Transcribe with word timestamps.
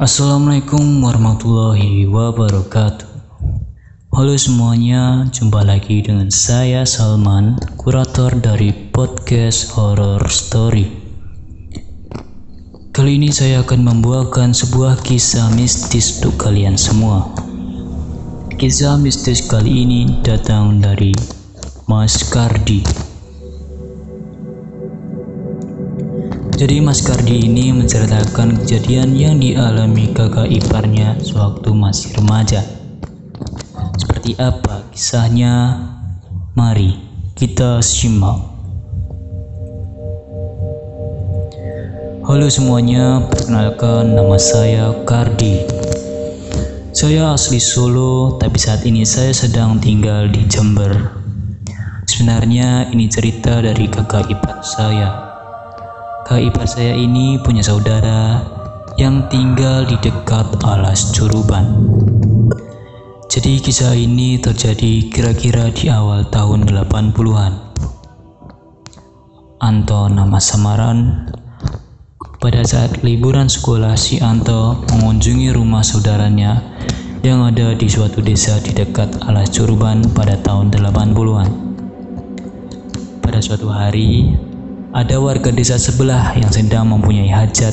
Assalamualaikum 0.00 1.04
warahmatullahi 1.04 2.08
wabarakatuh. 2.08 3.04
Halo 4.16 4.32
semuanya, 4.40 5.28
jumpa 5.28 5.60
lagi 5.60 6.00
dengan 6.00 6.32
saya 6.32 6.88
Salman, 6.88 7.60
kurator 7.76 8.32
dari 8.32 8.72
podcast 8.72 9.76
Horror 9.76 10.24
Story. 10.32 10.88
Kali 12.96 13.20
ini 13.20 13.28
saya 13.28 13.60
akan 13.60 13.84
membawakan 13.84 14.56
sebuah 14.56 15.04
kisah 15.04 15.52
mistis 15.52 16.16
untuk 16.16 16.48
kalian 16.48 16.80
semua. 16.80 17.36
Kisah 18.56 18.96
mistis 18.96 19.44
kali 19.44 19.84
ini 19.84 20.24
datang 20.24 20.80
dari 20.80 21.12
Mas 21.84 22.24
Kardi. 22.24 23.09
Jadi 26.60 26.76
Mas 26.76 27.00
Kardi 27.00 27.48
ini 27.48 27.72
menceritakan 27.72 28.60
kejadian 28.60 29.16
yang 29.16 29.40
dialami 29.40 30.12
kakak 30.12 30.44
iparnya 30.44 31.16
sewaktu 31.16 31.72
masih 31.72 32.12
remaja. 32.20 32.60
Seperti 33.96 34.36
apa 34.36 34.84
kisahnya? 34.92 35.80
Mari 36.52 37.00
kita 37.32 37.80
simak. 37.80 38.44
Halo 42.28 42.52
semuanya, 42.52 43.24
perkenalkan 43.32 44.12
nama 44.12 44.36
saya 44.36 44.92
Kardi. 45.08 45.64
Saya 46.92 47.40
asli 47.40 47.56
Solo, 47.56 48.36
tapi 48.36 48.60
saat 48.60 48.84
ini 48.84 49.08
saya 49.08 49.32
sedang 49.32 49.80
tinggal 49.80 50.28
di 50.28 50.44
Jember. 50.44 50.92
Sebenarnya 52.04 52.92
ini 52.92 53.08
cerita 53.08 53.64
dari 53.64 53.88
kakak 53.88 54.28
ipar 54.28 54.60
saya 54.60 55.29
kakak 56.30 56.46
ipar 56.46 56.62
saya 56.70 56.94
ini 56.94 57.42
punya 57.42 57.58
saudara 57.58 58.38
yang 58.94 59.26
tinggal 59.26 59.82
di 59.82 59.98
dekat 59.98 60.62
alas 60.62 61.10
Curuban. 61.10 61.90
Jadi 63.26 63.58
kisah 63.58 63.98
ini 63.98 64.38
terjadi 64.38 65.10
kira-kira 65.10 65.74
di 65.74 65.90
awal 65.90 66.22
tahun 66.30 66.70
80-an. 66.70 67.74
Anto 69.58 70.06
nama 70.06 70.38
samaran 70.38 71.26
pada 72.38 72.62
saat 72.62 73.02
liburan 73.02 73.50
sekolah 73.50 73.98
si 73.98 74.22
Anto 74.22 74.86
mengunjungi 74.86 75.50
rumah 75.50 75.82
saudaranya 75.82 76.62
yang 77.26 77.42
ada 77.42 77.74
di 77.74 77.90
suatu 77.90 78.22
desa 78.22 78.62
di 78.62 78.70
dekat 78.70 79.18
alas 79.26 79.50
Curuban 79.50 80.06
pada 80.14 80.38
tahun 80.38 80.70
80-an. 80.70 81.50
Pada 83.18 83.42
suatu 83.42 83.66
hari, 83.66 84.30
ada 84.90 85.22
warga 85.22 85.54
desa 85.54 85.78
sebelah 85.78 86.34
yang 86.34 86.50
sedang 86.50 86.90
mempunyai 86.90 87.30
hajat 87.30 87.70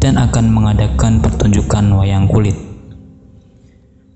dan 0.00 0.16
akan 0.16 0.48
mengadakan 0.48 1.20
pertunjukan 1.20 1.84
wayang 1.92 2.24
kulit. 2.24 2.56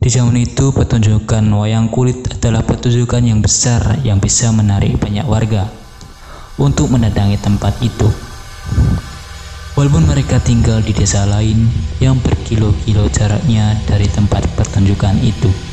Di 0.00 0.08
zaman 0.08 0.40
itu, 0.40 0.72
pertunjukan 0.72 1.44
wayang 1.52 1.92
kulit 1.92 2.24
adalah 2.24 2.64
pertunjukan 2.64 3.20
yang 3.20 3.44
besar 3.44 4.00
yang 4.00 4.16
bisa 4.16 4.48
menarik 4.48 4.96
banyak 4.96 5.28
warga 5.28 5.68
untuk 6.56 6.88
mendatangi 6.88 7.36
tempat 7.36 7.76
itu. 7.84 8.08
Walaupun 9.76 10.08
mereka 10.08 10.40
tinggal 10.40 10.80
di 10.80 10.96
desa 10.96 11.28
lain 11.28 11.68
yang 12.00 12.16
berkilo-kilo 12.16 13.12
jaraknya 13.12 13.76
dari 13.84 14.08
tempat 14.08 14.48
pertunjukan 14.56 15.20
itu. 15.20 15.67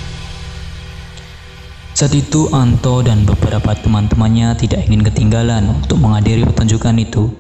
Saat 1.96 2.12
itu 2.12 2.52
Anto 2.52 3.00
dan 3.00 3.24
beberapa 3.24 3.72
teman-temannya 3.72 4.60
tidak 4.60 4.84
ingin 4.84 5.00
ketinggalan 5.00 5.80
untuk 5.80 6.04
menghadiri 6.04 6.44
pertunjukan 6.44 6.92
itu. 7.00 7.32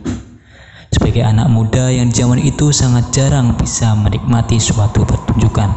Sebagai 0.95 1.27
anak 1.27 1.52
muda 1.52 1.92
yang 1.92 2.08
di 2.08 2.16
zaman 2.16 2.39
itu 2.39 2.71
sangat 2.71 3.11
jarang 3.11 3.60
bisa 3.60 3.92
menikmati 3.99 4.55
suatu 4.55 5.04
pertunjukan. 5.04 5.76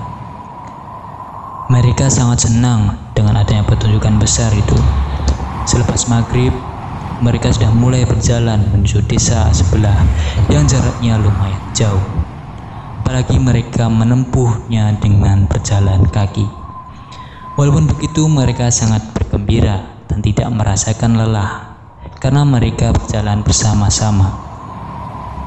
Mereka 1.75 2.07
sangat 2.07 2.47
senang 2.47 3.11
dengan 3.19 3.43
adanya 3.43 3.67
pertunjukan 3.67 4.15
besar 4.23 4.55
itu. 4.55 4.79
Selepas 5.67 6.07
maghrib, 6.07 6.55
mereka 7.19 7.51
sudah 7.51 7.75
mulai 7.75 8.07
berjalan 8.07 8.63
menuju 8.63 9.03
desa 9.11 9.51
sebelah 9.51 10.07
yang 10.55 10.71
jaraknya 10.71 11.19
lumayan 11.19 11.67
jauh. 11.75 12.07
Apalagi 13.03 13.43
mereka 13.43 13.91
menempuhnya 13.91 14.95
dengan 15.03 15.51
berjalan 15.51 16.07
kaki. 16.15 16.58
Walaupun 17.59 17.91
begitu, 17.91 18.31
mereka 18.31 18.71
sangat 18.71 19.03
bergembira 19.19 20.07
dan 20.07 20.23
tidak 20.23 20.47
merasakan 20.55 21.19
lelah 21.19 21.75
karena 22.23 22.47
mereka 22.47 22.95
berjalan 22.95 23.43
bersama-sama. 23.43 24.31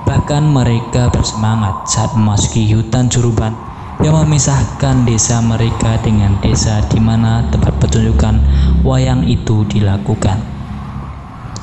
Bahkan 0.03 0.43
mereka 0.43 1.07
bersemangat 1.07 1.87
saat 1.87 2.11
memasuki 2.11 2.67
hutan 2.75 3.07
curuban 3.07 3.55
yang 4.03 4.19
memisahkan 4.27 5.07
desa 5.07 5.39
mereka 5.39 6.03
dengan 6.03 6.35
desa 6.43 6.83
di 6.91 6.99
mana 6.99 7.47
tempat 7.47 7.79
pertunjukan 7.79 8.43
wayang 8.83 9.23
itu 9.31 9.63
dilakukan. 9.71 10.43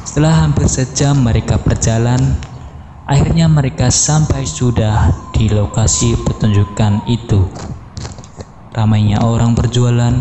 Setelah 0.01 0.49
hampir 0.49 0.65
sejam 0.65 1.29
mereka 1.29 1.61
berjalan, 1.61 2.41
akhirnya 3.05 3.53
mereka 3.53 3.93
sampai 3.93 4.49
sudah 4.49 5.13
di 5.37 5.53
lokasi 5.53 6.17
pertunjukan 6.25 7.05
itu 7.05 7.45
ramainya 8.79 9.19
orang 9.27 9.59
berjualan, 9.59 10.15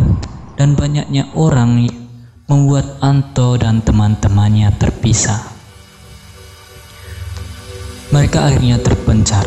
dan 0.57 0.69
banyaknya 0.73 1.29
orang 1.37 1.85
membuat 2.49 2.97
Anto 3.05 3.53
dan 3.61 3.85
teman-temannya 3.85 4.73
terpisah. 4.81 5.45
Mereka 8.09 8.49
akhirnya 8.49 8.81
terpencar. 8.81 9.45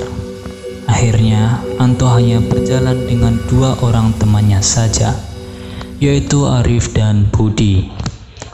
Akhirnya, 0.86 1.58
Anto 1.82 2.06
hanya 2.06 2.38
berjalan 2.38 3.02
dengan 3.10 3.34
dua 3.50 3.74
orang 3.82 4.14
temannya 4.14 4.62
saja, 4.62 5.10
yaitu 5.98 6.46
Arif 6.46 6.94
dan 6.94 7.26
Budi. 7.34 7.90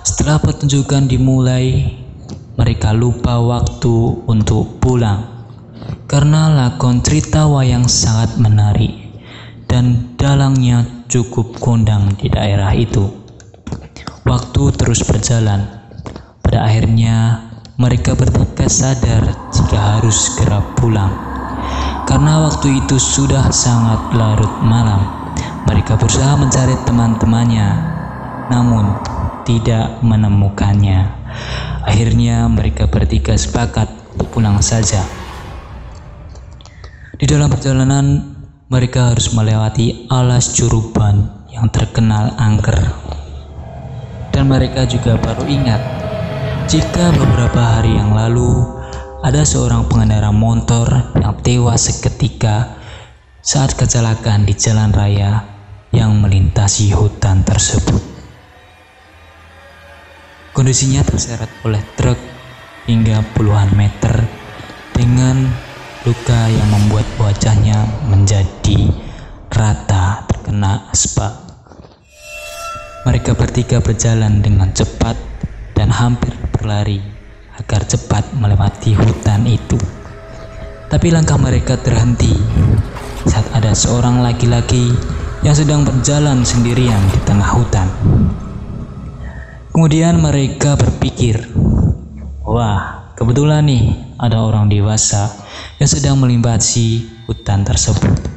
Setelah 0.00 0.40
pertunjukan 0.40 1.04
dimulai, 1.04 1.92
mereka 2.56 2.96
lupa 2.96 3.36
waktu 3.36 4.24
untuk 4.24 4.80
pulang 4.80 5.36
karena 6.06 6.54
lakon 6.54 7.02
cerita 7.02 7.50
wayang 7.50 7.90
sangat 7.90 8.38
menarik 8.38 9.05
dan 9.66 10.14
dalangnya 10.18 11.06
cukup 11.06 11.58
kondang 11.58 12.14
di 12.18 12.30
daerah 12.30 12.74
itu. 12.74 13.10
Waktu 14.26 14.62
terus 14.74 15.06
berjalan. 15.06 15.62
Pada 16.42 16.66
akhirnya, 16.66 17.46
mereka 17.78 18.14
bertiga 18.14 18.66
sadar 18.70 19.50
jika 19.54 19.98
harus 19.98 20.30
segera 20.30 20.62
pulang. 20.78 21.10
Karena 22.06 22.46
waktu 22.46 22.86
itu 22.86 22.98
sudah 22.98 23.50
sangat 23.50 24.14
larut 24.14 24.62
malam. 24.62 25.30
Mereka 25.66 25.98
berusaha 25.98 26.38
mencari 26.38 26.78
teman-temannya, 26.86 27.68
namun 28.50 28.94
tidak 29.42 29.98
menemukannya. 30.02 31.10
Akhirnya 31.86 32.46
mereka 32.46 32.86
bertiga 32.86 33.34
sepakat 33.34 33.90
pulang 34.30 34.62
saja. 34.62 35.02
Di 37.16 37.24
dalam 37.24 37.48
perjalanan 37.48 38.35
mereka 38.66 39.14
harus 39.14 39.30
melewati 39.30 40.10
alas 40.10 40.50
curuban 40.50 41.46
yang 41.54 41.70
terkenal 41.70 42.34
angker. 42.34 42.82
Dan 44.34 44.50
mereka 44.50 44.82
juga 44.90 45.14
baru 45.22 45.46
ingat 45.46 45.78
jika 46.66 47.14
beberapa 47.14 47.62
hari 47.62 47.94
yang 47.94 48.10
lalu 48.10 48.66
ada 49.22 49.46
seorang 49.46 49.86
pengendara 49.86 50.34
motor 50.34 51.14
yang 51.14 51.38
tewas 51.46 51.86
seketika 51.86 52.82
saat 53.38 53.78
kecelakaan 53.78 54.42
di 54.42 54.58
jalan 54.58 54.90
raya 54.90 55.46
yang 55.94 56.18
melintasi 56.18 56.90
hutan 56.90 57.46
tersebut. 57.46 58.02
Kondisinya 60.50 61.06
terseret 61.06 61.62
oleh 61.62 61.86
truk 61.94 62.18
hingga 62.90 63.22
puluhan 63.30 63.70
meter 63.78 64.26
dengan 64.90 65.65
luka 66.06 66.46
yang 66.46 66.70
membuat 66.70 67.02
wajahnya 67.18 67.82
menjadi 68.06 68.94
rata 69.50 70.22
terkena 70.30 70.86
aspal. 70.94 71.34
Mereka 73.02 73.34
bertiga 73.34 73.82
berjalan 73.82 74.38
dengan 74.38 74.70
cepat 74.70 75.18
dan 75.74 75.90
hampir 75.90 76.30
berlari 76.54 77.02
agar 77.58 77.82
cepat 77.90 78.22
melewati 78.38 78.94
hutan 78.94 79.50
itu. 79.50 79.74
Tapi 80.86 81.10
langkah 81.10 81.42
mereka 81.42 81.74
terhenti 81.74 82.38
saat 83.26 83.50
ada 83.50 83.74
seorang 83.74 84.22
laki-laki 84.22 84.94
yang 85.42 85.58
sedang 85.58 85.82
berjalan 85.82 86.46
sendirian 86.46 87.02
di 87.10 87.18
tengah 87.26 87.50
hutan. 87.50 87.90
Kemudian 89.74 90.22
mereka 90.22 90.78
berpikir, 90.78 91.50
"Wah, 92.46 93.10
kebetulan 93.18 93.66
nih 93.66 94.05
ada 94.16 94.44
orang 94.44 94.68
dewasa 94.68 95.32
yang 95.80 95.88
sedang 95.88 96.16
melintasi 96.20 97.04
hutan 97.28 97.64
tersebut. 97.64 98.36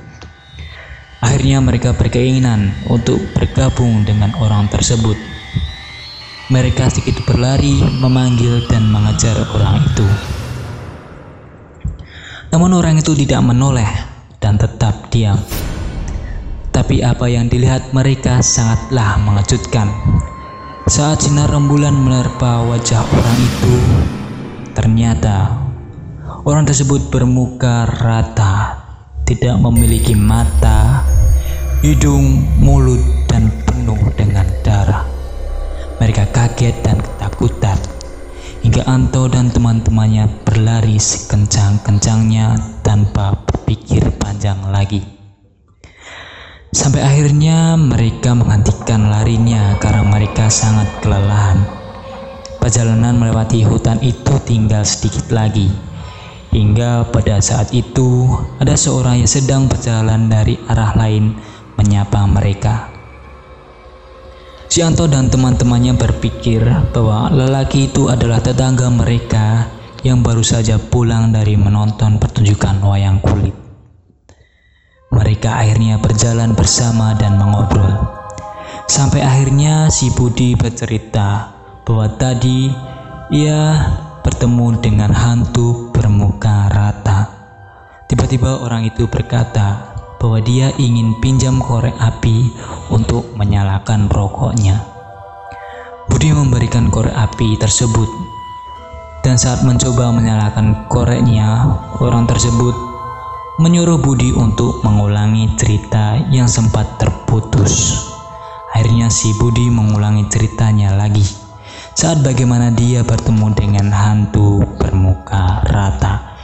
Akhirnya 1.20 1.60
mereka 1.60 1.92
berkeinginan 1.92 2.72
untuk 2.88 3.20
bergabung 3.36 4.08
dengan 4.08 4.32
orang 4.40 4.72
tersebut. 4.72 5.20
Mereka 6.48 6.88
sedikit 6.90 7.28
berlari, 7.28 7.76
memanggil 8.00 8.64
dan 8.72 8.88
mengejar 8.88 9.36
orang 9.52 9.84
itu. 9.84 10.08
Namun 12.50 12.72
orang 12.74 12.98
itu 12.98 13.14
tidak 13.14 13.44
menoleh 13.46 13.86
dan 14.40 14.56
tetap 14.56 15.12
diam. 15.12 15.38
Tapi 16.72 17.04
apa 17.04 17.28
yang 17.28 17.52
dilihat 17.52 17.92
mereka 17.92 18.40
sangatlah 18.40 19.20
mengejutkan. 19.20 19.92
Saat 20.88 21.28
sinar 21.28 21.52
rembulan 21.52 21.94
menerpa 21.94 22.66
wajah 22.66 23.04
orang 23.04 23.38
itu, 23.44 23.76
ternyata 24.74 25.59
orang 26.48 26.64
tersebut 26.64 27.12
bermuka 27.12 27.84
rata, 27.88 28.80
tidak 29.28 29.60
memiliki 29.60 30.16
mata, 30.16 31.04
hidung, 31.84 32.48
mulut, 32.60 33.02
dan 33.28 33.52
penuh 33.68 34.00
dengan 34.16 34.48
darah. 34.64 35.04
Mereka 36.00 36.32
kaget 36.32 36.80
dan 36.80 37.04
ketakutan 37.04 37.76
hingga 38.64 38.84
Anto 38.88 39.28
dan 39.32 39.52
teman-temannya 39.52 40.44
berlari 40.44 41.00
sekencang-kencangnya 41.00 42.80
tanpa 42.84 43.36
berpikir 43.48 44.04
panjang 44.20 44.60
lagi. 44.72 45.04
Sampai 46.70 47.02
akhirnya 47.02 47.74
mereka 47.80 48.38
menghentikan 48.38 49.10
larinya 49.10 49.74
karena 49.82 50.06
mereka 50.06 50.54
sangat 50.54 50.86
kelelahan. 51.02 51.66
Perjalanan 52.62 53.18
melewati 53.18 53.66
hutan 53.66 53.98
itu 54.06 54.38
tinggal 54.46 54.86
sedikit 54.86 55.34
lagi. 55.34 55.89
Hingga 56.50 57.14
pada 57.14 57.38
saat 57.38 57.70
itu 57.78 58.34
ada 58.58 58.74
seorang 58.74 59.22
yang 59.22 59.30
sedang 59.30 59.70
berjalan 59.70 60.34
dari 60.34 60.58
arah 60.66 60.98
lain 60.98 61.38
menyapa 61.78 62.26
mereka. 62.26 62.90
Sianto 64.70 65.06
dan 65.06 65.30
teman-temannya 65.30 65.94
berpikir 65.94 66.62
bahwa 66.94 67.30
lelaki 67.30 67.94
itu 67.94 68.10
adalah 68.10 68.42
tetangga 68.42 68.90
mereka 68.90 69.70
yang 70.02 70.26
baru 70.26 70.42
saja 70.42 70.78
pulang 70.78 71.30
dari 71.30 71.54
menonton 71.54 72.18
pertunjukan 72.18 72.82
wayang 72.82 73.22
kulit. 73.22 73.54
Mereka 75.10 75.50
akhirnya 75.54 75.98
berjalan 75.98 76.54
bersama 76.54 77.18
dan 77.18 77.38
mengobrol. 77.38 78.10
Sampai 78.90 79.22
akhirnya 79.22 79.90
si 79.94 80.10
Budi 80.14 80.54
bercerita 80.54 81.50
bahwa 81.86 82.10
tadi 82.18 82.70
ia 83.34 83.62
bertemu 84.22 84.78
dengan 84.82 85.10
hantu 85.14 85.89
bermuka 86.10 86.74
rata. 86.74 87.30
Tiba-tiba 88.10 88.66
orang 88.66 88.82
itu 88.82 89.06
berkata, 89.06 89.94
bahwa 90.18 90.42
dia 90.42 90.74
ingin 90.82 91.14
pinjam 91.22 91.62
korek 91.62 91.94
api 92.02 92.50
untuk 92.90 93.38
menyalakan 93.38 94.10
rokoknya. 94.10 94.82
Budi 96.10 96.34
memberikan 96.34 96.90
korek 96.90 97.14
api 97.14 97.62
tersebut, 97.62 98.10
dan 99.22 99.38
saat 99.38 99.62
mencoba 99.62 100.10
menyalakan 100.10 100.90
koreknya, 100.90 101.78
orang 102.02 102.26
tersebut 102.26 102.74
menyuruh 103.62 104.02
Budi 104.02 104.34
untuk 104.34 104.82
mengulangi 104.82 105.46
cerita 105.62 106.18
yang 106.34 106.50
sempat 106.50 106.98
terputus. 106.98 108.02
Akhirnya 108.74 109.14
si 109.14 109.30
Budi 109.38 109.70
mengulangi 109.70 110.26
ceritanya 110.26 110.90
lagi 110.98 111.49
saat 111.98 112.22
bagaimana 112.22 112.70
dia 112.74 113.02
bertemu 113.02 113.48
dengan 113.58 113.88
hantu 113.90 114.62
bermuka 114.78 115.64
rata. 115.70 116.38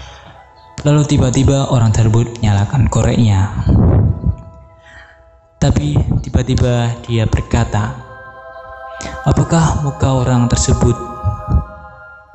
Lalu 0.86 1.02
tiba-tiba 1.06 1.74
orang 1.74 1.90
tersebut 1.90 2.42
menyalakan 2.42 2.86
koreknya. 2.90 3.50
Tapi 5.58 5.98
tiba-tiba 6.22 6.94
dia 7.10 7.26
berkata, 7.26 7.98
"Apakah 9.26 9.82
muka 9.82 10.14
orang 10.14 10.46
tersebut 10.46 10.94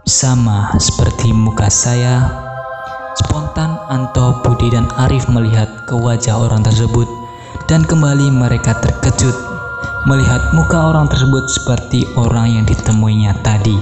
sama 0.02 0.74
seperti 0.82 1.30
muka 1.30 1.70
saya?" 1.70 2.26
Spontan 3.14 3.78
Anto, 3.90 4.42
Budi, 4.42 4.70
dan 4.70 4.86
Arif 4.98 5.26
melihat 5.30 5.68
ke 5.86 5.94
wajah 5.94 6.40
orang 6.40 6.62
tersebut 6.66 7.06
dan 7.70 7.86
kembali 7.86 8.32
mereka 8.34 8.74
terkejut 8.82 9.49
melihat 10.08 10.40
muka 10.56 10.88
orang 10.88 11.12
tersebut 11.12 11.44
seperti 11.50 12.08
orang 12.16 12.56
yang 12.56 12.64
ditemuinya 12.64 13.36
tadi. 13.44 13.76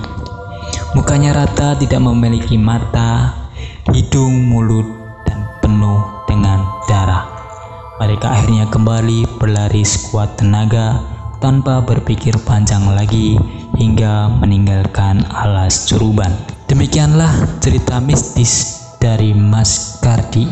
Mukanya 0.96 1.36
rata, 1.36 1.78
tidak 1.78 2.02
memiliki 2.02 2.58
mata, 2.58 3.30
hidung, 3.94 4.50
mulut, 4.50 4.88
dan 5.28 5.46
penuh 5.62 6.00
dengan 6.26 6.64
darah. 6.90 7.28
Mereka 8.02 8.26
akhirnya 8.26 8.66
kembali 8.66 9.38
berlari 9.38 9.86
sekuat 9.86 10.38
tenaga 10.40 10.98
tanpa 11.38 11.82
berpikir 11.82 12.34
panjang 12.42 12.82
lagi 12.90 13.38
hingga 13.78 14.26
meninggalkan 14.42 15.22
alas 15.30 15.86
curuban. 15.86 16.34
Demikianlah 16.66 17.60
cerita 17.62 18.02
mistis 18.02 18.82
dari 18.98 19.30
Mas 19.34 20.02
Kardi. 20.02 20.50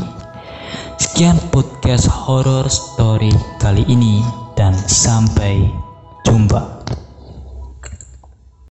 Sekian 0.97 1.37
podcast 1.51 2.07
horror 2.09 2.71
story 2.71 3.35
kali 3.61 3.85
ini 3.85 4.46
dan 4.57 4.73
sampai 4.89 5.69
jumpa. 6.25 6.83